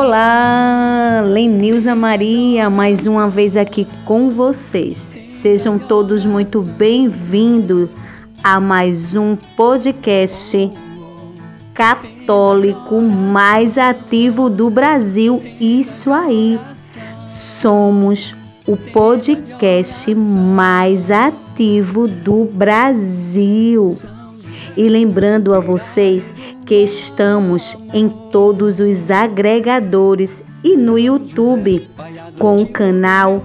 Olá, 0.00 1.24
Lenilza 1.26 1.92
Maria, 1.92 2.70
mais 2.70 3.04
uma 3.04 3.28
vez 3.28 3.56
aqui 3.56 3.84
com 4.04 4.30
vocês. 4.30 5.16
Sejam 5.28 5.76
todos 5.76 6.24
muito 6.24 6.62
bem-vindos 6.62 7.90
a 8.40 8.60
mais 8.60 9.16
um 9.16 9.34
podcast 9.56 10.70
católico 11.74 13.00
mais 13.00 13.76
ativo 13.76 14.48
do 14.48 14.70
Brasil. 14.70 15.42
Isso 15.60 16.12
aí. 16.12 16.60
Somos 17.26 18.36
o 18.68 18.76
podcast 18.76 20.14
mais 20.14 21.10
ativo 21.10 22.06
do 22.06 22.44
Brasil. 22.44 23.98
E 24.76 24.88
lembrando 24.88 25.52
a 25.54 25.58
vocês 25.58 26.32
que 26.68 26.74
estamos 26.74 27.74
em 27.94 28.10
todos 28.30 28.78
os 28.78 29.10
agregadores 29.10 30.44
e 30.62 30.76
no 30.76 30.98
YouTube 30.98 31.88
com 32.38 32.56
o 32.56 32.68
canal 32.68 33.42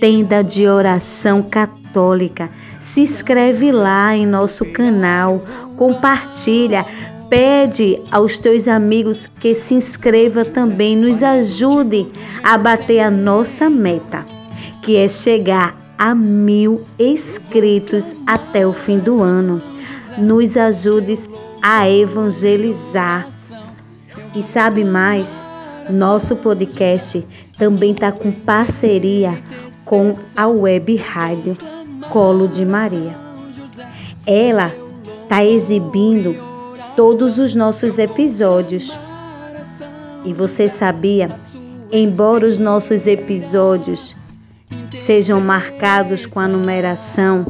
Tenda 0.00 0.42
de 0.42 0.66
Oração 0.66 1.42
Católica. 1.42 2.48
Se 2.80 3.02
inscreve 3.02 3.70
lá 3.70 4.16
em 4.16 4.26
nosso 4.26 4.64
canal, 4.72 5.44
compartilha, 5.76 6.86
pede 7.28 8.00
aos 8.10 8.38
teus 8.38 8.66
amigos 8.66 9.26
que 9.38 9.54
se 9.54 9.74
inscreva 9.74 10.46
também, 10.46 10.96
nos 10.96 11.22
ajude 11.22 12.06
a 12.42 12.56
bater 12.56 13.00
a 13.00 13.10
nossa 13.10 13.68
meta, 13.68 14.24
que 14.82 14.96
é 14.96 15.08
chegar 15.08 15.76
a 15.98 16.14
mil 16.14 16.86
inscritos 16.98 18.14
até 18.26 18.66
o 18.66 18.72
fim 18.72 18.98
do 18.98 19.22
ano. 19.22 19.60
Nos 20.16 20.56
ajude 20.56 21.18
a 21.62 21.88
evangelizar. 21.88 23.28
E 24.34 24.42
sabe 24.42 24.84
mais? 24.84 25.42
Nosso 25.90 26.36
podcast 26.36 27.24
também 27.56 27.92
está 27.92 28.12
com 28.12 28.30
parceria 28.30 29.36
com 29.84 30.12
a 30.36 30.46
Web 30.46 30.96
Rádio 30.96 31.56
Colo 32.10 32.46
de 32.46 32.64
Maria. 32.64 33.16
Ela 34.26 34.72
está 35.22 35.44
exibindo 35.44 36.36
todos 36.94 37.38
os 37.38 37.54
nossos 37.54 37.98
episódios. 37.98 38.96
E 40.24 40.32
você 40.32 40.68
sabia? 40.68 41.30
Embora 41.90 42.46
os 42.46 42.58
nossos 42.58 43.06
episódios 43.06 44.14
sejam 44.92 45.40
marcados 45.40 46.26
com 46.26 46.38
a 46.38 46.46
numeração, 46.46 47.46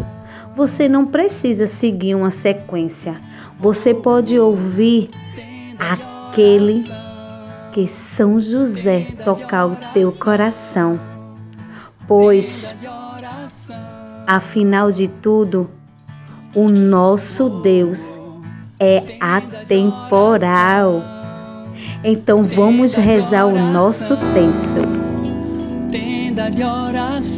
você 0.55 0.89
não 0.89 1.06
precisa 1.06 1.67
seguir 1.67 2.14
uma 2.14 2.31
sequência. 2.31 3.20
Você 3.61 3.92
pode 3.92 4.39
ouvir 4.39 5.11
aquele 5.78 6.84
que 7.73 7.89
São 7.89 8.39
José 8.39 9.09
tocar 9.25 9.67
o 9.67 9.77
teu 9.92 10.12
coração. 10.12 10.98
Pois, 12.06 12.73
afinal 14.27 14.92
de 14.92 15.09
tudo, 15.09 15.69
o 16.55 16.69
nosso 16.69 17.48
Deus 17.61 18.05
é 18.79 19.17
atemporal. 19.20 21.03
Então 22.05 22.45
vamos 22.45 22.95
rezar 22.95 23.47
o 23.47 23.59
nosso 23.59 24.17
texto. 24.17 24.81
Tenda 25.91 26.48
de 26.51 26.62
oração. 26.62 27.37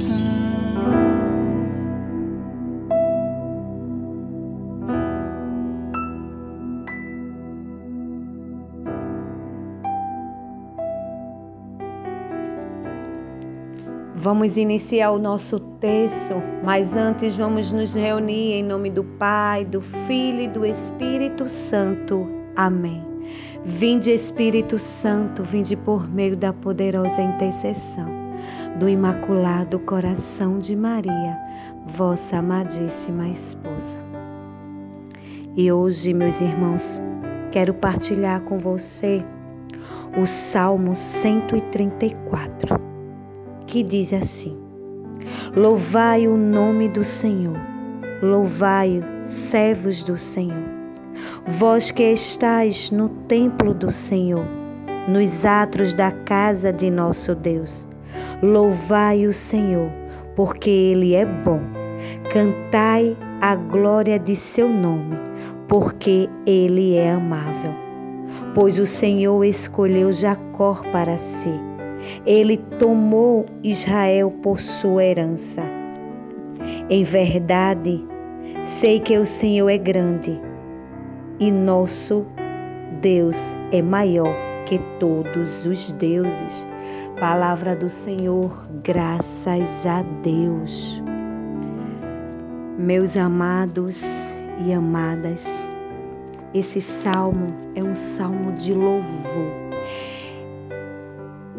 Vamos 14.23 14.59
iniciar 14.59 15.13
o 15.13 15.19
nosso 15.19 15.59
texto, 15.59 16.35
mas 16.63 16.95
antes 16.95 17.39
vamos 17.39 17.73
nos 17.73 17.95
reunir 17.95 18.53
em 18.53 18.63
nome 18.63 18.91
do 18.91 19.03
Pai, 19.03 19.65
do 19.65 19.81
Filho 19.81 20.43
e 20.43 20.49
do 20.49 20.67
Espírito 20.67 21.49
Santo. 21.49 22.29
Amém. 22.55 23.03
Vinde, 23.65 24.11
Espírito 24.11 24.79
Santo, 24.79 25.43
vinde 25.43 25.75
por 25.75 26.07
meio 26.07 26.37
da 26.37 26.53
poderosa 26.53 27.23
intercessão 27.23 28.11
do 28.79 28.91
Imaculado 28.91 29.79
Coração 29.79 30.59
de 30.59 30.77
Maria, 30.77 31.39
vossa 31.87 32.37
amadíssima 32.37 33.27
esposa. 33.27 33.99
E 35.57 35.73
hoje, 35.73 36.13
meus 36.13 36.43
irmãos, 36.43 37.01
quero 37.51 37.73
partilhar 37.73 38.43
com 38.43 38.59
você 38.59 39.25
o 40.21 40.27
Salmo 40.27 40.95
134 40.95 42.90
que 43.71 43.85
diz 43.85 44.13
assim: 44.13 44.59
Louvai 45.57 46.27
o 46.27 46.37
nome 46.37 46.89
do 46.89 47.05
Senhor, 47.05 47.57
louvai 48.21 49.01
servos 49.23 50.03
do 50.03 50.19
Senhor, 50.19 50.69
vós 51.47 51.91
que 51.91 52.03
estáis 52.03 52.91
no 52.91 53.09
templo 53.29 53.73
do 53.73 53.93
Senhor, 53.93 54.45
nos 55.09 55.47
atros 55.47 55.95
da 55.95 56.11
casa 56.11 56.73
de 56.73 56.91
nosso 56.91 57.35
Deus. 57.35 57.87
Louvai 58.43 59.27
o 59.27 59.33
Senhor, 59.33 59.91
porque 60.35 60.69
Ele 60.69 61.15
é 61.15 61.25
bom. 61.25 61.61
Cantai 62.33 63.17
a 63.41 63.55
glória 63.55 64.19
de 64.19 64.35
seu 64.35 64.69
nome, 64.69 65.17
porque 65.69 66.29
Ele 66.45 66.97
é 66.97 67.13
amável. 67.13 67.73
Pois 68.53 68.81
o 68.81 68.87
Senhor 68.87 69.45
escolheu 69.45 70.13
Jacó 70.13 70.83
para 70.93 71.17
si 71.17 71.70
ele 72.27 72.57
tomou 72.79 73.47
Israel 73.63 74.31
por 74.43 74.59
sua 74.59 75.05
herança. 75.05 75.63
Em 76.89 77.03
verdade, 77.03 78.05
sei 78.65 79.01
que 79.01 79.17
o 79.17 79.27
Senhor 79.27 79.69
é 79.69 79.79
grande 79.79 80.41
e 81.39 81.51
nosso 81.51 82.27
Deus 83.01 83.55
é 83.73 83.81
maior 83.81 84.35
que 84.67 84.79
todos 84.99 85.65
os 85.67 85.93
deuses. 85.93 86.67
Palavra 87.19 87.75
do 87.75 87.89
Senhor, 87.89 88.67
graças 88.83 89.87
a 89.87 90.03
Deus. 90.23 91.03
Meus 92.79 93.17
amados 93.17 94.03
e 94.67 94.73
amadas, 94.73 95.47
esse 96.53 96.81
salmo 96.81 97.55
é 97.75 97.83
um 97.83 97.95
salmo 97.95 98.53
de 98.53 98.73
louvor 98.73 99.70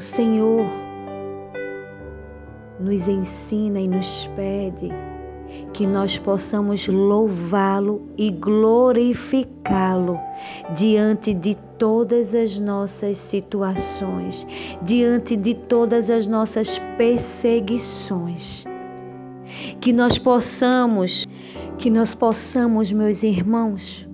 o 0.02 0.04
Senhor 0.04 0.66
nos 2.80 3.08
ensina 3.08 3.80
e 3.80 3.88
nos 3.88 4.26
pede 4.36 4.90
que 5.72 5.86
nós 5.86 6.18
possamos 6.18 6.88
louvá-lo 6.88 8.10
e 8.18 8.32
glorificá-lo 8.32 10.20
diante 10.76 11.36
de 11.36 11.54
todas 11.78 12.34
as 12.34 12.60
nossas 12.60 13.20
situações, 13.20 14.48
diante 14.82 15.36
de 15.36 15.54
todas 15.54 16.10
as 16.10 16.26
nossas 16.26 16.80
perseguições. 16.98 18.66
Que 19.80 19.94
nós 19.94 20.18
possamos, 20.18 21.28
que 21.78 21.92
nós 21.92 22.16
possamos, 22.16 22.92
meus 22.92 23.22
irmãos, 23.22 24.10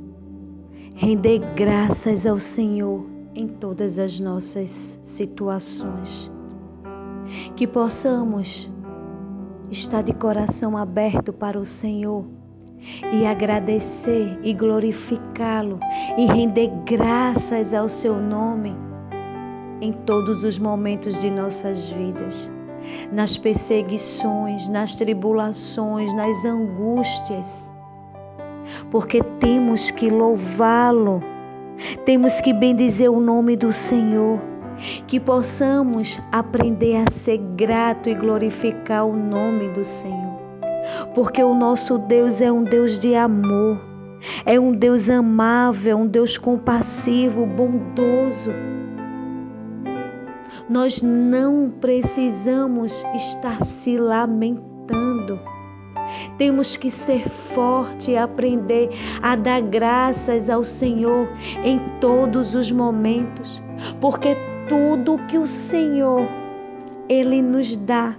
render 0.97 1.39
graças 1.55 2.27
ao 2.27 2.39
Senhor 2.39 3.16
em 3.37 3.47
todas 3.47 3.99
as 3.99 4.19
nossas 4.19 4.99
situações. 5.03 6.31
Que 7.55 7.67
possamos 7.67 8.69
estar 9.69 10.01
de 10.01 10.13
coração 10.13 10.75
aberto 10.75 11.31
para 11.31 11.59
o 11.59 11.65
Senhor 11.65 12.25
e 13.13 13.25
agradecer 13.25 14.39
e 14.43 14.53
glorificá-lo 14.53 15.79
e 16.17 16.25
render 16.25 16.71
graças 16.83 17.73
ao 17.73 17.87
seu 17.87 18.19
nome 18.19 18.75
em 19.81 19.93
todos 19.93 20.43
os 20.43 20.57
momentos 20.57 21.19
de 21.19 21.29
nossas 21.29 21.89
vidas, 21.89 22.49
nas 23.11 23.37
perseguições, 23.37 24.67
nas 24.67 24.95
tribulações, 24.95 26.11
nas 26.15 26.43
angústias, 26.43 27.71
porque 28.89 29.21
temos 29.39 29.91
que 29.91 30.09
louvá-lo 30.09 31.21
temos 32.05 32.41
que 32.41 32.53
bendizer 32.53 33.11
o 33.11 33.19
nome 33.19 33.55
do 33.55 33.71
Senhor, 33.71 34.39
que 35.07 35.19
possamos 35.19 36.19
aprender 36.31 37.03
a 37.07 37.11
ser 37.11 37.37
grato 37.55 38.09
e 38.09 38.13
glorificar 38.13 39.05
o 39.05 39.15
nome 39.15 39.69
do 39.69 39.83
Senhor. 39.83 40.37
Porque 41.13 41.43
o 41.43 41.53
nosso 41.53 41.97
Deus 41.97 42.41
é 42.41 42.51
um 42.51 42.63
Deus 42.63 42.99
de 42.99 43.15
amor, 43.15 43.79
é 44.45 44.59
um 44.59 44.71
Deus 44.71 45.09
amável, 45.09 45.97
um 45.97 46.07
Deus 46.07 46.37
compassivo, 46.37 47.45
bondoso. 47.45 48.51
Nós 50.69 51.01
não 51.01 51.71
precisamos 51.79 53.03
estar 53.15 53.61
se 53.63 53.97
lamentando 53.97 55.39
temos 56.37 56.77
que 56.77 56.89
ser 56.89 57.27
forte 57.29 58.11
e 58.11 58.17
aprender 58.17 58.89
a 59.21 59.35
dar 59.35 59.61
graças 59.61 60.49
ao 60.49 60.63
Senhor 60.63 61.29
em 61.63 61.79
todos 61.99 62.55
os 62.55 62.71
momentos, 62.71 63.61
porque 63.99 64.35
tudo 64.67 65.19
que 65.27 65.37
o 65.37 65.47
Senhor 65.47 66.27
ele 67.09 67.41
nos 67.41 67.75
dá 67.75 68.15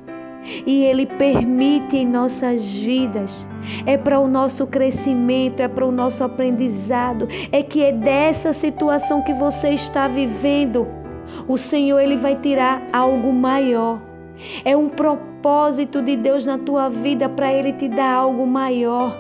e 0.67 0.85
Ele 0.85 1.07
permite 1.07 1.97
em 1.97 2.07
nossas 2.07 2.79
vidas. 2.79 3.47
É 3.85 3.97
para 3.97 4.19
o 4.21 4.29
nosso 4.29 4.67
crescimento, 4.67 5.61
é 5.61 5.69
para 5.69 5.85
o 5.85 5.93
nosso 5.93 6.25
aprendizado. 6.25 7.29
É 7.53 7.63
que 7.63 7.83
é 7.83 7.93
dessa 7.93 8.53
situação 8.53 9.23
que 9.23 9.33
você 9.33 9.71
está 9.71 10.09
vivendo. 10.09 10.87
O 11.47 11.59
Senhor 11.59 11.99
ele 12.01 12.17
vai 12.17 12.37
tirar 12.37 12.83
algo 12.93 13.33
maior. 13.33 14.01
É 14.65 14.77
um 14.77 14.89
propósito 14.89 15.28
de 16.03 16.17
Deus 16.17 16.45
na 16.45 16.59
tua 16.59 16.89
vida 16.89 17.29
para 17.29 17.53
Ele 17.53 17.73
te 17.73 17.89
dar 17.89 18.15
algo 18.15 18.47
maior. 18.47 19.17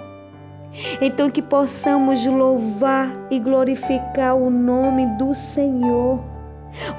Então 1.00 1.30
que 1.30 1.40
possamos 1.40 2.24
louvar 2.26 3.08
e 3.30 3.38
glorificar 3.38 4.36
o 4.36 4.50
nome 4.50 5.06
do 5.18 5.34
Senhor. 5.34 6.20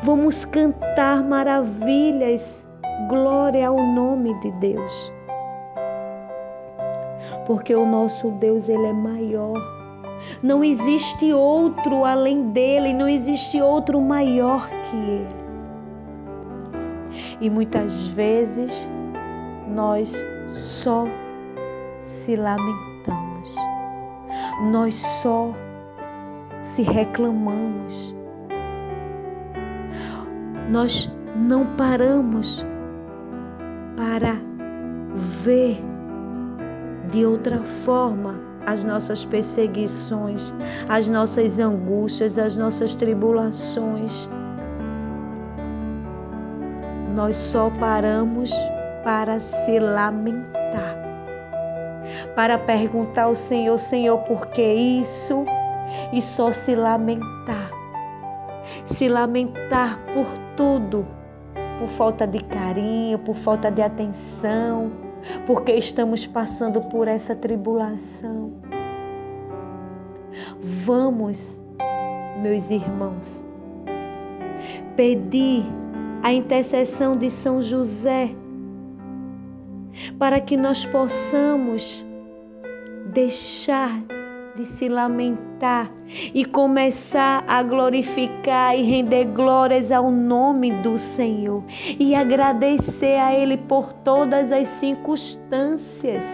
Vamos 0.02 0.46
cantar 0.46 1.24
maravilhas 1.24 2.68
Glória 3.08 3.68
ao 3.68 3.78
nome 3.78 4.34
de 4.42 4.52
Deus. 4.60 5.12
Porque 7.48 7.74
o 7.74 7.86
nosso 7.86 8.30
Deus, 8.32 8.68
ele 8.68 8.88
é 8.88 8.94
maior. 8.94 9.58
Não 10.44 10.64
existe 10.64 11.32
outro 11.34 12.04
além 12.04 12.50
dele, 12.50 12.94
não 12.94 13.08
existe 13.08 13.62
outro 13.62 14.02
maior 14.02 14.68
que 14.68 14.96
ele. 14.96 15.40
E 17.40 17.50
muitas 17.50 18.08
vezes 18.08 18.88
nós 19.70 20.14
só 20.48 21.06
se 21.98 22.36
lamentamos. 22.36 23.56
Nós 24.72 24.96
só 24.96 25.54
se 26.60 26.82
reclamamos. 26.82 28.16
Nós 30.70 31.12
não 31.36 31.66
paramos 31.76 32.66
para 33.96 34.36
ver 35.16 35.80
de 37.12 37.26
outra 37.26 37.64
forma 37.64 38.36
as 38.66 38.84
nossas 38.84 39.26
perseguições, 39.26 40.54
as 40.88 41.10
nossas 41.10 41.60
angústias, 41.60 42.38
as 42.38 42.56
nossas 42.56 42.94
tribulações. 42.94 44.30
Nós 47.16 47.36
só 47.36 47.72
paramos 47.72 48.52
para 49.10 49.40
se 49.40 49.80
lamentar, 49.80 50.96
para 52.36 52.60
perguntar 52.60 53.24
ao 53.24 53.34
Senhor, 53.34 53.80
Senhor, 53.80 54.20
por 54.20 54.46
que 54.50 54.62
isso? 54.62 55.46
E 56.14 56.22
só 56.22 56.52
se 56.52 56.76
lamentar, 56.76 57.72
se 58.86 59.10
lamentar 59.10 59.98
por 60.14 60.28
tudo 60.56 61.08
por 61.80 61.88
falta 61.88 62.28
de 62.28 62.44
carinho, 62.44 63.18
por 63.18 63.36
falta 63.36 63.72
de 63.72 63.82
atenção, 63.82 64.92
porque 65.48 65.72
estamos 65.72 66.28
passando 66.28 66.80
por 66.80 67.08
essa 67.08 67.36
tribulação. 67.36 68.52
Vamos, 70.62 71.60
meus 72.44 72.70
irmãos, 72.70 73.44
pedir 74.96 75.66
a 76.22 76.32
intercessão 76.32 77.18
de 77.18 77.32
São 77.32 77.60
José 77.60 78.36
para 80.20 80.42
que 80.42 80.58
nós 80.58 80.86
possamos 80.86 82.06
deixar 83.06 83.98
de 84.56 84.66
se 84.66 84.90
lamentar 84.90 85.90
e 86.34 86.44
começar 86.44 87.46
a 87.48 87.64
glorificar 87.64 88.78
e 88.78 88.84
render 88.84 89.24
glórias 89.26 89.90
ao 89.90 90.12
nome 90.12 90.74
do 90.82 90.98
Senhor 90.98 91.64
e 91.98 92.14
agradecer 92.14 93.18
a 93.18 93.34
Ele 93.34 93.56
por 93.56 93.94
todas 93.94 94.52
as 94.52 94.68
circunstâncias, 94.68 96.26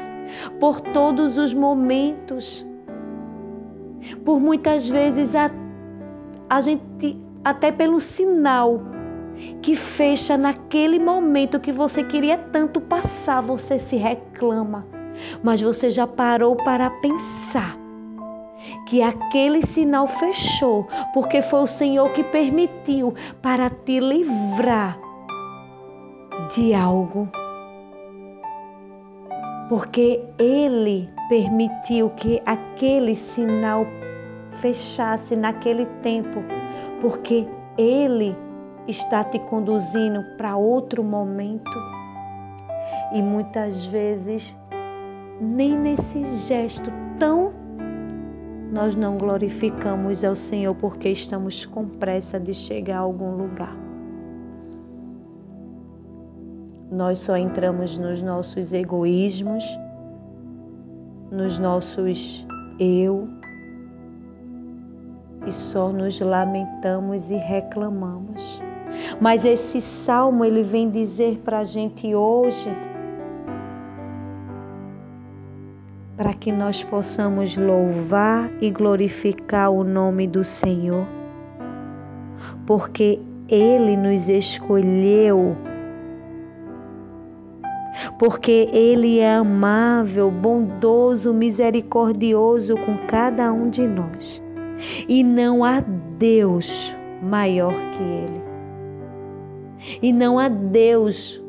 por 0.60 0.82
todos 0.82 1.38
os 1.38 1.54
momentos. 1.54 2.66
Por 4.24 4.40
muitas 4.40 4.90
vezes 4.90 5.36
a, 5.36 5.52
a 6.50 6.62
gente, 6.62 7.20
até 7.44 7.72
pelo 7.72 8.00
sinal 8.00 8.95
que 9.62 9.76
fecha 9.76 10.38
naquele 10.38 11.00
momento 11.00 11.60
que 11.60 11.72
você 11.72 12.04
queria 12.04 12.38
tanto 12.38 12.80
passar, 12.80 13.42
você 13.42 13.78
se 13.78 13.96
reclama. 13.96 14.86
Mas 15.44 15.62
você 15.62 15.90
já 15.90 16.06
parou 16.06 16.56
para 16.56 16.90
pensar 16.90 17.78
que 18.88 19.02
aquele 19.02 19.66
sinal 19.66 20.08
fechou, 20.08 20.88
porque 21.14 21.42
foi 21.42 21.62
o 21.62 21.68
Senhor 21.68 22.12
que 22.12 22.24
permitiu 22.24 23.14
para 23.42 23.70
te 23.70 24.00
livrar 24.00 24.98
de 26.54 26.74
algo. 26.74 27.30
Porque 29.70 30.24
Ele 30.38 31.10
permitiu 31.28 32.10
que 32.12 32.42
aquele 32.46 33.16
sinal 33.16 33.86
fechasse 34.60 35.36
naquele 35.36 35.86
tempo, 36.02 36.44
porque 37.02 37.48
Ele 37.78 38.36
está 38.88 39.24
te 39.24 39.40
conduzindo 39.40 40.24
para 40.38 40.56
outro 40.56 41.04
momento. 41.04 41.72
E 43.14 43.22
muitas 43.22 43.86
vezes, 43.86 44.56
nem 45.40 45.78
nesse 45.78 46.24
gesto 46.48 46.92
tão 47.20 47.66
nós 48.72 48.94
não 48.94 49.18
glorificamos 49.18 50.22
ao 50.24 50.36
Senhor 50.36 50.76
porque 50.76 51.08
estamos 51.08 51.66
com 51.66 51.88
pressa 51.88 52.38
de 52.38 52.54
chegar 52.54 52.98
a 52.98 53.00
algum 53.00 53.32
lugar. 53.32 53.74
Nós 56.92 57.20
só 57.20 57.38
entramos 57.38 57.98
nos 57.98 58.22
nossos 58.22 58.74
egoísmos, 58.74 59.64
nos 61.32 61.58
nossos 61.58 62.46
eu, 62.78 63.30
e 65.48 65.52
só 65.54 65.92
nos 65.92 66.20
lamentamos 66.20 67.32
e 67.32 67.36
reclamamos. 67.36 68.62
Mas 69.20 69.46
esse 69.46 69.82
salmo 69.82 70.44
ele 70.46 70.64
vem 70.64 70.90
dizer 70.90 71.40
para 71.44 71.60
a 71.60 71.64
gente 71.64 72.14
hoje 72.16 72.70
para 76.16 76.34
que 76.34 76.52
nós 76.52 76.84
possamos 76.84 77.58
louvar 77.58 78.50
e 78.62 78.72
glorificar 78.72 79.70
o 79.70 79.84
nome 79.84 80.28
do 80.28 80.44
Senhor, 80.44 81.06
porque 82.66 83.20
Ele 83.50 83.98
nos 83.98 84.30
escolheu, 84.30 85.58
porque 88.18 88.70
Ele 88.72 89.20
é 89.20 89.36
amável, 89.36 90.32
bondoso, 90.32 91.34
misericordioso 91.34 92.78
com 92.78 92.98
cada 93.08 93.52
um 93.52 93.70
de 93.70 93.86
nós, 93.86 94.42
e 95.10 95.22
não 95.22 95.66
há 95.66 95.84
Deus 96.18 96.96
maior 97.22 97.74
que 97.92 98.04
Ele, 98.04 98.45
e 100.02 100.12
não 100.12 100.40
há 100.40 100.48
Deus 100.48 101.42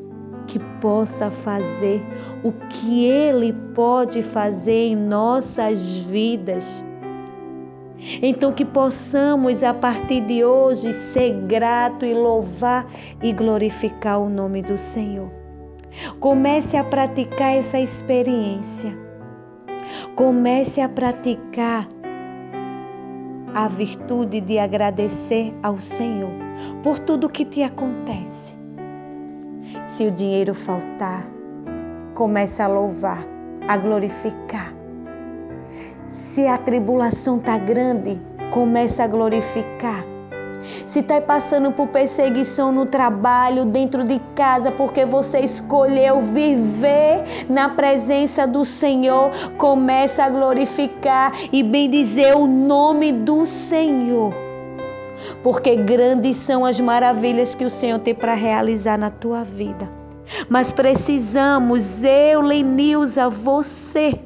que 0.46 0.58
possa 0.80 1.30
fazer 1.30 2.02
o 2.42 2.52
que 2.52 3.04
Ele 3.04 3.52
pode 3.74 4.22
fazer 4.22 4.88
em 4.88 4.96
nossas 4.96 5.94
vidas. 5.94 6.84
Então, 8.22 8.52
que 8.52 8.64
possamos 8.64 9.64
a 9.64 9.72
partir 9.72 10.20
de 10.20 10.44
hoje 10.44 10.92
ser 10.92 11.32
grato 11.46 12.04
e 12.04 12.14
louvar 12.14 12.86
e 13.22 13.32
glorificar 13.32 14.20
o 14.20 14.28
nome 14.28 14.62
do 14.62 14.76
Senhor. 14.76 15.30
Comece 16.20 16.76
a 16.76 16.84
praticar 16.84 17.56
essa 17.56 17.80
experiência. 17.80 18.96
Comece 20.14 20.80
a 20.80 20.88
praticar 20.88 21.88
a 23.56 23.68
virtude 23.68 24.38
de 24.42 24.58
agradecer 24.58 25.54
ao 25.62 25.80
Senhor 25.80 26.28
por 26.82 26.98
tudo 26.98 27.26
que 27.26 27.42
te 27.42 27.62
acontece. 27.62 28.54
Se 29.82 30.06
o 30.06 30.10
dinheiro 30.10 30.52
faltar, 30.52 31.26
comece 32.12 32.60
a 32.60 32.66
louvar, 32.66 33.24
a 33.66 33.78
glorificar. 33.78 34.74
Se 36.06 36.46
a 36.46 36.58
tribulação 36.58 37.38
está 37.38 37.56
grande, 37.56 38.20
comece 38.52 39.00
a 39.00 39.06
glorificar. 39.06 40.04
Se 40.86 41.00
está 41.00 41.20
passando 41.20 41.72
por 41.72 41.88
perseguição 41.88 42.72
no 42.72 42.86
trabalho, 42.86 43.64
dentro 43.64 44.04
de 44.04 44.20
casa, 44.34 44.70
porque 44.70 45.04
você 45.04 45.40
escolheu 45.40 46.20
viver 46.20 47.46
na 47.48 47.68
presença 47.68 48.46
do 48.46 48.64
Senhor, 48.64 49.30
comece 49.56 50.20
a 50.20 50.28
glorificar 50.28 51.32
e 51.52 51.62
bendizer 51.62 52.36
o 52.36 52.46
nome 52.46 53.12
do 53.12 53.46
Senhor 53.46 54.46
porque 55.42 55.74
grandes 55.76 56.36
são 56.36 56.64
as 56.64 56.78
maravilhas 56.78 57.54
que 57.54 57.64
o 57.64 57.70
Senhor 57.70 57.98
tem 57.98 58.14
para 58.14 58.34
realizar 58.34 58.98
na 58.98 59.10
tua 59.10 59.42
vida. 59.42 59.88
Mas 60.48 60.72
precisamos, 60.72 62.02
eu, 62.02 62.40
Lenilza, 62.40 63.28
você 63.28 64.20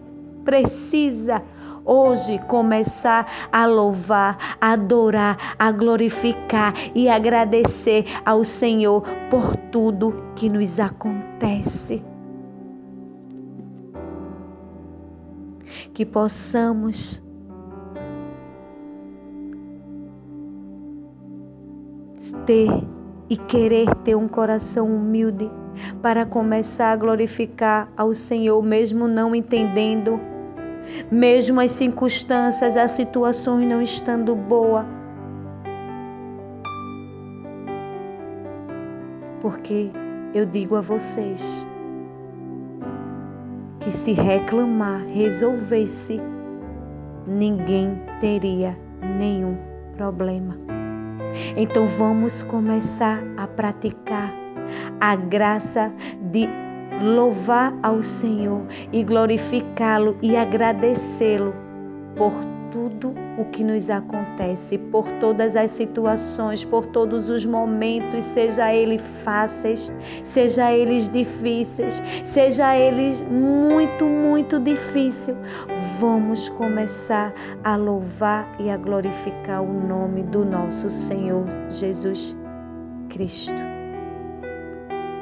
precisa 0.45 1.43
hoje 1.85 2.39
começar 2.47 3.27
a 3.53 3.67
louvar, 3.67 4.57
a 4.61 4.73
adorar, 4.73 5.37
a 5.59 5.71
glorificar 5.73 6.75
e 6.95 7.09
agradecer 7.09 8.05
ao 8.25 8.45
Senhor 8.45 9.03
por 9.29 9.57
tudo 9.57 10.15
que 10.35 10.49
nos 10.49 10.79
acontece. 10.79 12.03
Que 15.93 16.05
possamos 16.05 17.21
ter 22.45 22.69
e 23.29 23.37
querer 23.37 23.95
ter 23.97 24.17
um 24.17 24.27
coração 24.27 24.87
humilde 24.87 25.51
para 26.03 26.27
começar 26.27 26.91
a 26.91 26.97
glorificar 26.97 27.89
ao 27.97 28.13
Senhor, 28.13 28.61
mesmo 28.61 29.07
não 29.07 29.35
entendendo, 29.35 30.21
mesmo 31.11 31.61
as 31.61 31.71
circunstâncias, 31.73 32.77
as 32.77 32.93
situações 32.93 33.67
não 33.69 33.83
estando 33.83 34.35
boa. 34.35 34.85
Porque 39.41 39.91
eu 40.35 40.45
digo 40.45 40.77
a 40.77 40.81
vocês 40.81 41.67
que 43.81 43.91
se 43.91 44.13
reclamar 44.13 45.05
resolvesse, 45.07 46.21
ninguém 47.27 48.01
teria 48.21 48.77
nenhum 49.19 49.57
problema. 49.97 50.57
Então 51.57 51.87
vamos 51.87 52.43
começar 52.43 53.23
a 53.37 53.47
praticar 53.47 54.35
a 55.01 55.17
graça 55.17 55.93
de 56.31 56.47
louvar 57.01 57.75
ao 57.83 58.03
Senhor 58.03 58.63
e 58.93 59.03
glorificá-lo 59.03 60.17
e 60.23 60.37
agradecê-lo 60.37 61.55
por 62.17 62.33
tudo 62.71 63.13
o 63.37 63.45
que 63.47 63.65
nos 63.65 63.91
acontece, 63.91 64.79
por 64.79 65.11
todas 65.13 65.57
as 65.57 65.71
situações, 65.71 66.65
por 66.65 66.87
todos 66.87 67.29
os 67.29 67.45
momentos, 67.45 68.25
seja 68.25 68.73
eles 68.73 69.03
fáceis, 69.25 69.93
seja 70.23 70.73
eles 70.73 71.09
difíceis, 71.09 72.03
seja 72.25 72.77
eles 72.77 73.23
muito, 73.23 74.05
muito 74.05 74.59
difícil. 74.59 75.37
Vamos 75.99 76.49
começar 76.51 77.33
a 77.65 77.77
louvar 77.77 78.51
e 78.59 78.71
a 78.71 78.77
glorificar 78.77 79.63
o 79.63 79.87
nome 79.87 80.23
do 80.23 80.45
nosso 80.45 80.91
Senhor 80.91 81.45
Jesus 81.69 82.37
Cristo. 83.09 83.61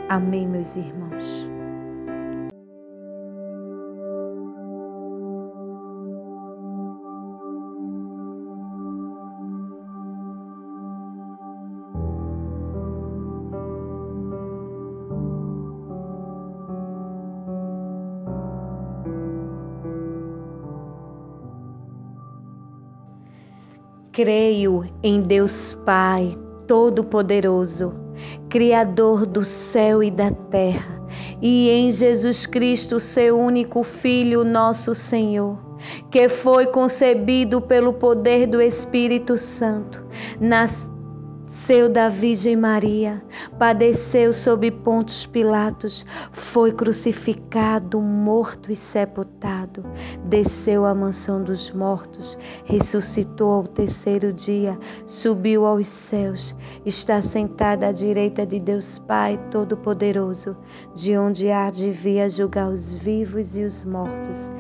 Amém, 0.09 0.47
meus 0.47 0.77
irmãos. 0.77 1.48
Creio 24.19 24.85
em 25.01 25.21
Deus 25.21 25.79
Pai 25.87 26.37
Todo-Poderoso, 26.67 27.93
Criador 28.49 29.25
do 29.25 29.45
céu 29.45 30.03
e 30.03 30.11
da 30.11 30.33
terra, 30.33 31.01
e 31.41 31.71
em 31.71 31.93
Jesus 31.93 32.45
Cristo, 32.45 32.99
seu 32.99 33.39
único 33.39 33.85
Filho, 33.85 34.43
nosso 34.43 34.93
Senhor, 34.93 35.57
que 36.11 36.29
foi 36.29 36.67
concebido 36.67 37.61
pelo 37.61 37.93
poder 37.93 38.49
do 38.49 38.61
Espírito 38.61 39.39
Santo, 39.39 40.05
nas 40.41 40.91
Seu 41.49 41.89
da 41.89 42.11
Virgem 42.11 42.57
Maria, 42.57 43.23
padeceu 43.59 44.35
sob 44.35 44.71
Pontos 44.71 45.25
Pilatos, 45.25 46.05
foi 46.31 46.73
crucificado, 46.73 48.03
morto 48.03 48.71
e 48.71 48.77
sepultado, 48.77 49.83
desceu 50.23 50.85
à 50.85 50.95
mansão 50.95 51.43
dos 51.43 51.71
mortos, 51.71 52.37
ressuscitou 52.67 53.51
ao 53.51 53.67
terceiro 53.67 54.31
dia, 54.31 54.79
subiu 55.07 55.65
aos 55.65 55.89
céus, 55.89 56.55
está 56.85 57.23
sentado 57.23 57.85
à 57.85 57.93
direita 57.93 58.45
de 58.45 58.61
Deus 58.61 58.99
Pai 58.99 59.41
Todo-Poderoso, 59.51 60.55
de 60.95 61.17
onde 61.17 61.51
há 61.51 61.71
de 61.71 61.91
vir 61.91 62.21
a 62.21 62.29
julgar 62.29 62.69
os 62.69 62.95
vivos 62.95 63.57
e 63.57 63.65
os 63.65 63.85
mortos. 63.85 64.51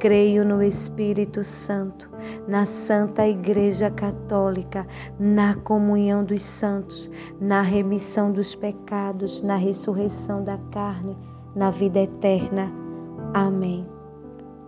Creio 0.00 0.46
no 0.46 0.62
Espírito 0.62 1.44
Santo, 1.44 2.08
na 2.48 2.64
Santa 2.64 3.28
Igreja 3.28 3.90
Católica, 3.90 4.86
na 5.18 5.54
comunhão 5.54 6.24
dos 6.24 6.42
santos, 6.42 7.10
na 7.38 7.60
remissão 7.60 8.32
dos 8.32 8.54
pecados, 8.54 9.42
na 9.42 9.56
ressurreição 9.56 10.42
da 10.42 10.56
carne, 10.72 11.18
na 11.54 11.70
vida 11.70 12.00
eterna. 12.00 12.72
Amém. 13.34 13.86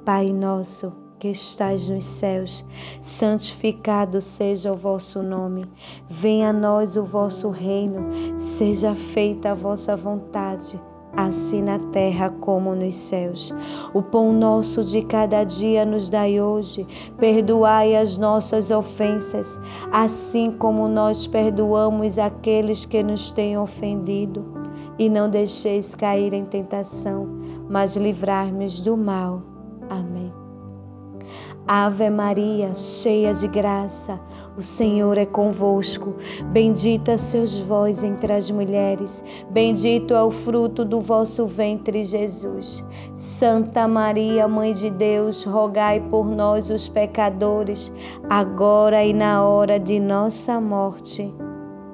Pai 0.05 0.35
nosso, 0.35 0.93
que 1.19 1.29
estais 1.29 1.89
nos 1.89 2.05
céus, 2.05 2.63
santificado 3.01 4.21
seja 4.21 4.71
o 4.71 4.77
vosso 4.77 5.23
nome. 5.23 5.65
Venha 6.11 6.51
a 6.51 6.53
nós 6.53 6.95
o 6.95 7.05
vosso 7.05 7.49
reino, 7.49 8.11
seja 8.37 8.95
feita 8.95 9.53
a 9.53 9.55
vossa 9.55 9.97
vontade 9.97 10.79
assim 11.17 11.63
na 11.63 11.79
terra 11.79 12.31
como 12.41 12.75
nos 12.75 12.95
céus. 12.95 13.53
O 13.93 14.03
pão 14.03 14.33
nosso 14.33 14.85
de 14.85 15.03
cada 15.03 15.45
dia 15.45 15.85
nos 15.85 16.09
dai 16.09 16.41
hoje, 16.41 16.87
perdoai 17.19 17.97
as 17.97 18.17
nossas 18.19 18.71
ofensas, 18.71 19.61
assim 19.91 20.51
como 20.51 20.89
nós 20.89 21.27
perdoamos 21.27 22.19
aqueles 22.19 22.85
que 22.85 23.03
nos 23.03 23.33
têm 23.33 23.59
ofendido. 23.59 24.45
E 24.99 25.09
não 25.09 25.29
deixeis 25.29 25.95
cair 25.95 26.35
em 26.35 26.45
tentação, 26.45 27.27
mas 27.69 27.97
livrai-nos 27.97 28.81
do 28.81 28.97
mal. 28.97 29.43
Amém. 29.89 30.42
Ave 31.67 32.11
Maria, 32.11 32.75
cheia 32.75 33.33
de 33.33 33.47
graça, 33.47 34.21
o 34.57 34.63
Senhor 34.63 35.17
é 35.17 35.25
convosco. 35.25 36.15
Bendita 36.47 37.17
sois 37.17 37.59
vós 37.59 38.03
entre 38.03 38.33
as 38.33 38.51
mulheres, 38.51 39.23
bendito 39.51 40.15
é 40.15 40.23
o 40.23 40.31
fruto 40.31 40.85
do 40.85 41.01
vosso 41.01 41.47
ventre, 41.47 42.03
Jesus. 42.03 42.85
Santa 43.15 43.87
Maria, 43.87 44.49
Mãe 44.49 44.73
de 44.73 44.91
Deus, 44.91 45.45
rogai 45.45 46.01
por 46.01 46.27
nós, 46.27 46.71
os 46.71 46.89
pecadores, 46.89 47.93
agora 48.29 49.05
e 49.05 49.13
na 49.13 49.45
hora 49.45 49.79
de 49.79 50.01
nossa 50.01 50.61
morte. 50.61 51.33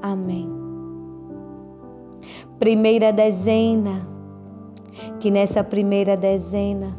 Amém. 0.01 0.51
Primeira 2.59 3.13
dezena, 3.13 4.09
que 5.21 5.31
nessa 5.31 5.63
primeira 5.63 6.17
dezena 6.17 6.97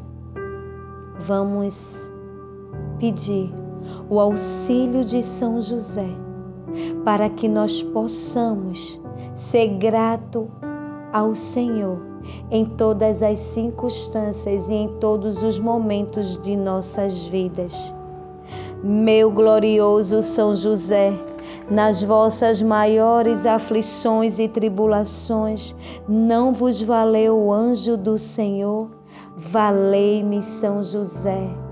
vamos 1.20 2.09
pedir 3.00 3.52
o 4.10 4.20
auxílio 4.20 5.04
de 5.04 5.24
São 5.24 5.62
José 5.62 6.10
para 7.04 7.30
que 7.30 7.48
nós 7.48 7.82
possamos 7.82 9.00
ser 9.36 9.68
grato 9.78 10.50
ao 11.12 11.34
Senhor 11.34 12.10
em 12.52 12.66
todas 12.66 13.24
as 13.24 13.40
circunstâncias 13.40 14.70
e 14.70 14.74
em 14.74 14.88
todos 15.00 15.42
os 15.42 15.60
momentos 15.60 16.38
de 16.38 16.56
nossas 16.56 17.24
vidas. 17.26 17.94
Meu 18.84 19.32
glorioso 19.32 20.22
São 20.22 20.56
José, 20.56 21.14
nas 21.70 22.02
vossas 22.04 22.62
maiores 22.62 23.46
aflições 23.46 24.40
e 24.40 24.48
tribulações, 24.48 25.76
não 26.08 26.54
vos 26.54 26.82
valeu 26.82 27.38
o 27.38 27.52
anjo 27.52 27.98
do 27.98 28.18
Senhor? 28.18 28.90
Valei-me, 29.36 30.42
São 30.42 30.82
José, 30.82 31.50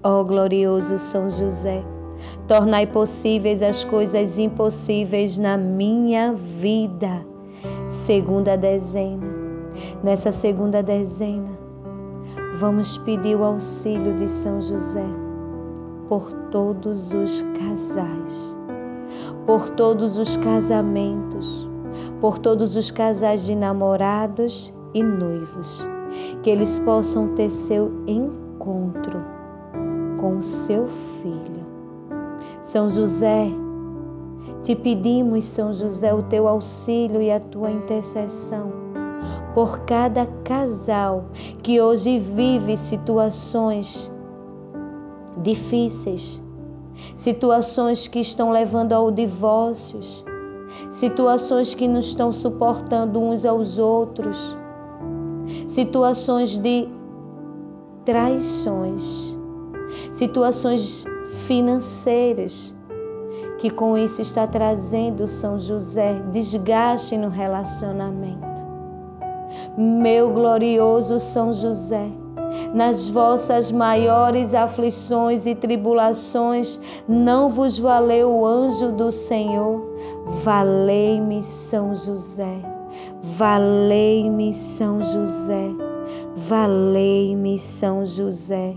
Ó 0.00 0.20
oh, 0.20 0.24
glorioso 0.24 0.96
São 0.96 1.28
José, 1.28 1.84
tornai 2.46 2.86
possíveis 2.86 3.64
as 3.64 3.82
coisas 3.82 4.38
impossíveis 4.38 5.36
na 5.36 5.56
minha 5.56 6.32
vida. 6.32 7.26
Segunda 7.88 8.56
dezena. 8.56 9.26
Nessa 10.02 10.30
segunda 10.30 10.84
dezena, 10.84 11.50
vamos 12.60 12.96
pedir 12.98 13.34
o 13.34 13.42
auxílio 13.42 14.14
de 14.14 14.28
São 14.28 14.62
José 14.62 15.04
por 16.08 16.32
todos 16.50 17.12
os 17.12 17.42
casais, 17.58 18.56
por 19.46 19.68
todos 19.70 20.16
os 20.16 20.36
casamentos, 20.36 21.68
por 22.20 22.38
todos 22.38 22.76
os 22.76 22.92
casais 22.92 23.44
de 23.44 23.56
namorados 23.56 24.72
e 24.94 25.02
noivos, 25.02 25.88
que 26.42 26.50
eles 26.50 26.78
possam 26.78 27.34
ter 27.34 27.50
seu 27.50 27.90
encontro 28.06 29.37
com 30.18 30.36
o 30.36 30.42
seu 30.42 30.86
filho. 31.22 31.66
São 32.62 32.90
José, 32.90 33.48
te 34.62 34.76
pedimos, 34.76 35.44
São 35.44 35.72
José, 35.72 36.12
o 36.12 36.22
teu 36.22 36.46
auxílio 36.46 37.22
e 37.22 37.30
a 37.30 37.40
tua 37.40 37.70
intercessão 37.70 38.88
por 39.54 39.80
cada 39.80 40.26
casal 40.44 41.26
que 41.62 41.80
hoje 41.80 42.18
vive 42.18 42.76
situações 42.76 44.10
difíceis, 45.36 46.42
situações 47.16 48.08
que 48.08 48.18
estão 48.18 48.50
levando 48.50 48.92
ao 48.92 49.10
divórcios, 49.10 50.24
situações 50.90 51.74
que 51.74 51.88
não 51.88 52.00
estão 52.00 52.32
suportando 52.32 53.20
uns 53.20 53.44
aos 53.44 53.78
outros, 53.78 54.56
situações 55.66 56.58
de 56.58 56.88
traições, 58.04 59.27
situações 60.12 61.04
financeiras 61.46 62.74
que 63.58 63.70
com 63.70 63.98
isso 63.98 64.22
está 64.22 64.46
trazendo 64.46 65.26
São 65.26 65.58
José 65.58 66.22
desgaste 66.30 67.16
no 67.16 67.28
relacionamento. 67.28 68.46
Meu 69.76 70.30
glorioso 70.30 71.18
São 71.18 71.52
José, 71.52 72.08
nas 72.72 73.08
vossas 73.08 73.70
maiores 73.70 74.54
aflições 74.54 75.46
e 75.46 75.54
tribulações, 75.54 76.80
não 77.08 77.48
vos 77.48 77.78
valeu 77.78 78.30
o 78.30 78.46
anjo 78.46 78.92
do 78.92 79.10
Senhor? 79.10 79.82
Valei-me, 80.44 81.42
São 81.42 81.94
José. 81.94 82.58
Valei-me, 83.22 84.54
São 84.54 85.02
José. 85.02 85.68
Valei-me, 86.36 87.58
São 87.58 88.06
José. 88.06 88.76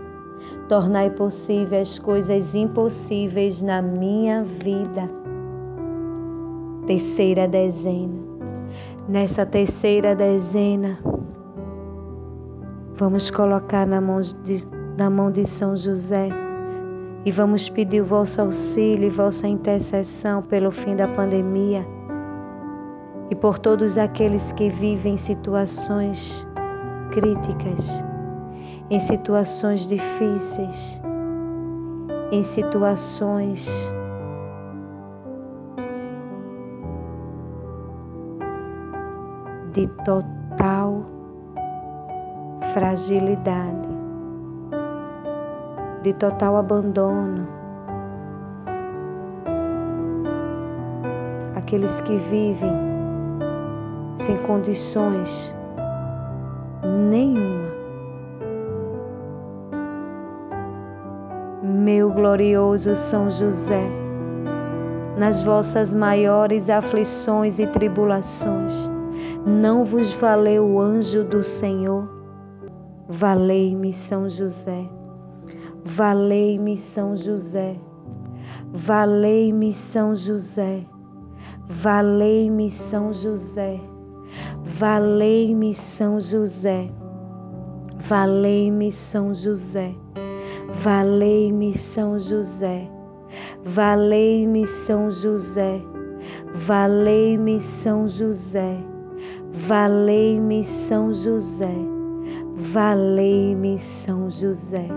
tornai 0.71 1.09
possíveis 1.09 1.89
as 1.89 1.99
coisas 1.99 2.55
impossíveis 2.55 3.61
na 3.61 3.81
minha 3.81 4.41
vida. 4.41 5.09
Terceira 6.87 7.45
dezena. 7.45 8.21
Nessa 9.05 9.45
terceira 9.45 10.15
dezena, 10.15 10.97
Vamos 12.95 13.29
colocar 13.29 13.85
na 13.85 13.99
mão 13.99 14.21
de, 14.21 14.65
na 14.97 15.09
mão 15.09 15.29
de 15.29 15.43
São 15.45 15.75
José 15.75 16.29
e 17.25 17.31
vamos 17.31 17.67
pedir 17.67 17.99
o 17.99 18.05
vosso 18.05 18.39
auxílio 18.39 19.07
e 19.07 19.09
vossa 19.09 19.47
intercessão 19.47 20.41
pelo 20.41 20.71
fim 20.71 20.95
da 20.95 21.07
pandemia 21.07 21.85
e 23.29 23.35
por 23.35 23.59
todos 23.59 23.97
aqueles 23.97 24.51
que 24.53 24.69
vivem 24.69 25.17
situações 25.17 26.47
críticas, 27.11 28.03
em 28.91 28.99
situações 28.99 29.87
difíceis, 29.87 31.01
em 32.29 32.43
situações 32.43 33.69
de 39.71 39.87
total 40.03 41.05
fragilidade, 42.73 43.87
de 46.03 46.11
total 46.11 46.57
abandono. 46.57 47.47
Aqueles 51.55 52.01
que 52.01 52.17
vivem 52.17 52.73
sem 54.15 54.35
condições 54.39 55.55
nenhuma. 57.09 57.50
Meu 61.63 62.09
glorioso 62.09 62.95
São 62.95 63.29
José, 63.29 63.87
nas 65.15 65.43
vossas 65.43 65.93
maiores 65.93 66.71
aflições 66.71 67.59
e 67.59 67.67
tribulações, 67.67 68.89
não 69.45 69.85
vos 69.85 70.11
valeu 70.11 70.65
o 70.65 70.81
anjo 70.81 71.23
do 71.23 71.43
Senhor? 71.43 72.09
Valei-me, 73.07 73.93
São 73.93 74.27
José. 74.27 74.89
Valei-me, 75.85 76.75
São 76.77 77.15
José. 77.15 77.75
Valei-me, 78.73 79.71
São 79.71 80.15
José. 80.15 80.83
Valei-me, 81.69 82.71
São 82.71 83.13
José. 83.13 83.79
Valei-me, 84.63 85.75
São 85.75 86.19
José. 86.19 86.89
Valei-me, 87.99 88.91
São 88.91 89.35
José. 89.35 89.93
Valei-me, 90.81 91.77
São 91.77 92.17
José. 92.17 92.89
Valei-me, 93.63 94.65
São 94.65 95.11
José. 95.11 95.79
Valei-me, 96.55 97.61
São 97.61 98.07
José. 98.07 98.77
Valei-me, 99.53 100.65
São 100.65 101.13
José. 101.13 101.75
Valei-me, 102.55 103.77
São 103.77 104.27
José. 104.27 104.87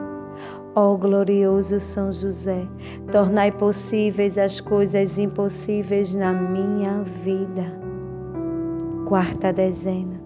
Ó 0.75 0.97
glorioso 0.97 1.79
São 1.79 2.11
José, 2.11 2.67
tornai 3.13 3.53
possíveis 3.53 4.39
as 4.39 4.61
coisas 4.61 5.19
impossíveis 5.19 6.15
na 6.15 6.33
minha 6.33 7.03
vida. 7.03 7.79
Quarta 9.07 9.53
dezena. 9.53 10.19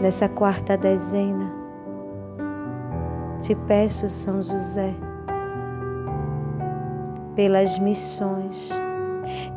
Nessa 0.00 0.28
quarta 0.28 0.76
dezena, 0.76 1.51
te 3.42 3.56
peço, 3.66 4.08
São 4.08 4.42
José, 4.42 4.94
pelas 7.34 7.78
missões. 7.78 8.70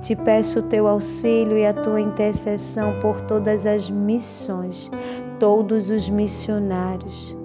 Te 0.01 0.15
peço 0.15 0.59
o 0.59 0.63
teu 0.63 0.87
auxílio 0.87 1.57
e 1.57 1.65
a 1.65 1.73
tua 1.73 2.01
intercessão 2.01 2.99
por 2.99 3.21
todas 3.21 3.65
as 3.65 3.89
missões, 3.89 4.91
todos 5.39 5.89
os 5.89 6.09
missionários 6.09 7.35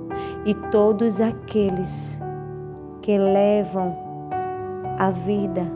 e 0.46 0.54
todos 0.70 1.20
aqueles 1.20 2.20
que 3.02 3.18
levam 3.18 3.96
a 4.98 5.10
vida 5.10 5.66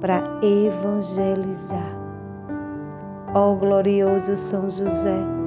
para 0.00 0.22
evangelizar. 0.42 1.98
Ó 3.34 3.52
oh, 3.52 3.56
glorioso 3.56 4.36
São 4.36 4.68
José, 4.68 5.39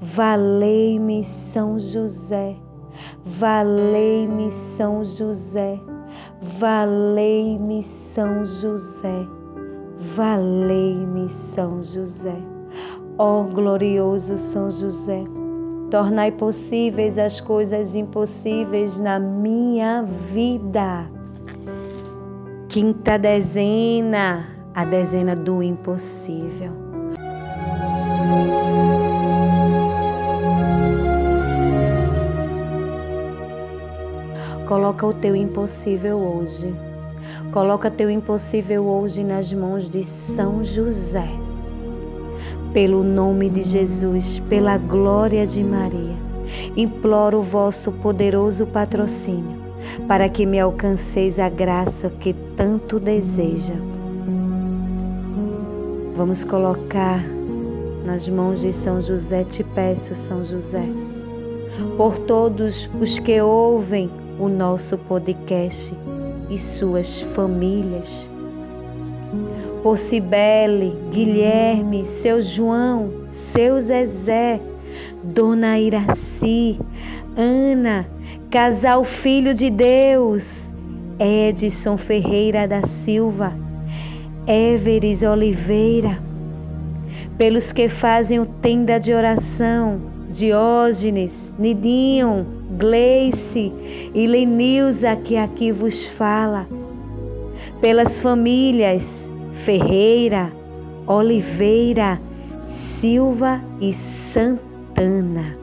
valei-me 0.00 1.22
São 1.24 1.78
José, 1.78 2.56
valei-me 3.24 4.50
São 4.50 5.04
José, 5.04 5.80
valei-me 6.40 7.82
São 7.82 8.44
José, 8.44 9.26
valei-me 9.98 11.28
São 11.28 11.82
José. 11.82 12.36
Ó 13.18 13.40
oh, 13.40 13.44
glorioso 13.44 14.38
São 14.38 14.70
José, 14.70 15.24
Tornai 15.90 16.30
possíveis 16.30 17.18
as 17.18 17.40
coisas 17.40 17.96
impossíveis 17.96 19.00
na 19.00 19.18
minha 19.18 20.04
vida. 20.32 21.10
Quinta 22.68 23.18
dezena, 23.18 24.46
a 24.72 24.84
dezena 24.84 25.34
do 25.34 25.60
impossível. 25.60 26.70
Coloca 34.70 35.04
o 35.04 35.12
teu 35.12 35.34
impossível 35.34 36.16
hoje. 36.16 36.72
Coloca 37.52 37.90
teu 37.90 38.08
impossível 38.08 38.84
hoje 38.84 39.24
nas 39.24 39.52
mãos 39.52 39.90
de 39.90 40.04
São 40.04 40.62
José. 40.62 41.26
Pelo 42.72 43.02
nome 43.02 43.50
de 43.50 43.64
Jesus, 43.64 44.38
pela 44.48 44.78
glória 44.78 45.44
de 45.44 45.64
Maria, 45.64 46.14
imploro 46.76 47.40
o 47.40 47.42
vosso 47.42 47.90
poderoso 47.90 48.64
patrocínio 48.64 49.58
para 50.06 50.28
que 50.28 50.46
me 50.46 50.60
alcanceis 50.60 51.40
a 51.40 51.48
graça 51.48 52.08
que 52.08 52.32
tanto 52.56 53.00
deseja. 53.00 53.74
Vamos 56.16 56.44
colocar 56.44 57.24
nas 58.06 58.28
mãos 58.28 58.60
de 58.60 58.72
São 58.72 59.02
José, 59.02 59.42
te 59.42 59.64
peço, 59.64 60.14
São 60.14 60.44
José, 60.44 60.86
por 61.96 62.20
todos 62.20 62.88
os 63.00 63.18
que 63.18 63.40
ouvem 63.40 64.08
o 64.40 64.48
nosso 64.48 64.96
podcast 64.96 65.92
e 66.48 66.56
suas 66.56 67.20
famílias. 67.20 68.28
Por 69.82 69.98
Cibele, 69.98 70.96
Guilherme, 71.10 72.06
seu 72.06 72.40
João, 72.40 73.10
seu 73.28 73.78
Zezé, 73.80 74.58
Dona 75.22 75.78
Iraci, 75.78 76.80
Ana, 77.36 78.08
Casal 78.50 79.04
Filho 79.04 79.54
de 79.54 79.68
Deus, 79.68 80.72
Edson 81.18 81.98
Ferreira 81.98 82.66
da 82.66 82.86
Silva, 82.86 83.52
Everes 84.46 85.22
Oliveira, 85.22 86.18
pelos 87.36 87.72
que 87.72 87.88
fazem 87.88 88.40
o 88.40 88.46
tenda 88.46 88.98
de 88.98 89.12
oração, 89.12 90.00
Diógenes, 90.30 91.54
Nidinho, 91.58 92.59
Gleice 92.80 93.70
e 94.14 94.26
Lenilza 94.26 95.14
que 95.14 95.36
aqui 95.36 95.70
vos 95.70 96.06
fala, 96.06 96.66
pelas 97.78 98.22
famílias 98.22 99.30
Ferreira, 99.52 100.50
Oliveira, 101.06 102.18
Silva 102.64 103.60
e 103.80 103.92
Santana. 103.92 105.58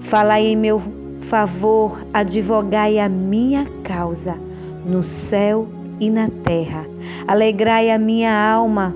Falai 0.00 0.46
em 0.46 0.56
meu 0.56 0.82
favor, 1.20 2.04
advogai 2.12 2.98
a 2.98 3.08
minha 3.08 3.64
causa 3.84 4.36
no 4.84 5.04
céu 5.04 5.68
e 6.00 6.10
na 6.10 6.28
terra. 6.28 6.84
Alegrai 7.26 7.92
a 7.92 7.98
minha 7.98 8.34
alma 8.34 8.94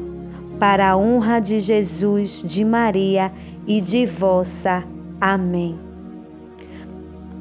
para 0.58 0.90
a 0.90 0.96
honra 0.96 1.38
de 1.38 1.60
Jesus, 1.60 2.42
de 2.42 2.64
Maria 2.64 3.32
e 3.68 3.80
de 3.80 4.04
vossa. 4.04 4.82
Amém. 5.20 5.87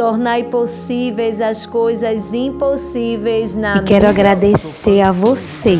Tornai 0.00 0.44
possíveis 0.44 1.42
as 1.42 1.66
coisas 1.66 2.32
impossíveis 2.32 3.54
na 3.54 3.76
e 3.76 3.82
quero 3.82 4.08
agradecer 4.08 5.02
a 5.02 5.10
você 5.10 5.78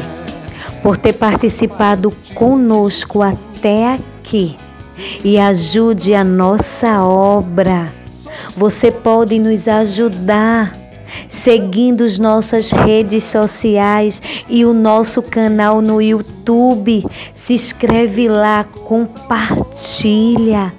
por 0.82 0.98
ter 0.98 1.14
participado 1.14 2.12
conosco 2.34 3.22
até 3.22 3.94
aqui 3.94 4.58
e 5.24 5.38
ajude 5.38 6.12
a 6.12 6.22
nossa 6.22 7.02
obra. 7.02 7.90
Você 8.54 8.90
pode 8.90 9.38
nos 9.38 9.66
ajudar 9.66 10.70
seguindo 11.26 12.04
as 12.04 12.18
nossas 12.18 12.72
redes 12.72 13.24
sociais 13.24 14.20
e 14.50 14.66
o 14.66 14.74
nosso 14.74 15.22
canal 15.22 15.80
no 15.80 15.98
YouTube. 15.98 17.06
Se 17.34 17.54
inscreve 17.54 18.28
lá, 18.28 18.64
compartilha. 18.84 20.74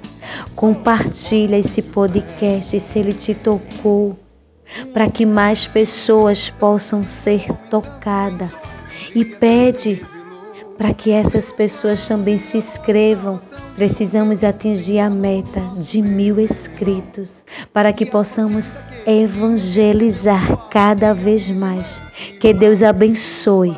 Compartilha 0.54 1.58
esse 1.58 1.82
podcast 1.82 2.78
se 2.78 2.98
ele 2.98 3.12
te 3.12 3.34
tocou, 3.34 4.18
para 4.92 5.10
que 5.10 5.26
mais 5.26 5.66
pessoas 5.66 6.50
possam 6.50 7.04
ser 7.04 7.46
tocadas. 7.70 8.54
E 9.14 9.24
pede 9.24 10.04
para 10.78 10.94
que 10.94 11.10
essas 11.10 11.52
pessoas 11.52 12.06
também 12.08 12.38
se 12.38 12.56
inscrevam 12.56 13.40
Precisamos 13.74 14.44
atingir 14.44 14.98
a 14.98 15.08
meta 15.08 15.60
de 15.78 16.02
mil 16.02 16.38
inscritos 16.38 17.44
para 17.72 17.92
que 17.92 18.04
possamos 18.04 18.76
evangelizar 19.06 20.68
cada 20.68 21.14
vez 21.14 21.48
mais. 21.48 22.00
Que 22.38 22.52
Deus 22.52 22.82
abençoe 22.82 23.76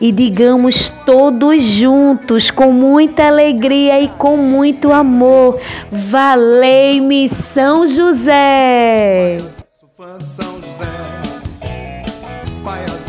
e 0.00 0.10
digamos 0.12 0.90
todos 1.04 1.62
juntos, 1.62 2.50
com 2.50 2.72
muita 2.72 3.26
alegria 3.26 4.00
e 4.00 4.08
com 4.08 4.36
muito 4.36 4.92
amor: 4.92 5.58
Valei-me 5.90 7.28
São 7.28 7.86
José! 7.86 9.38
São 10.24 10.69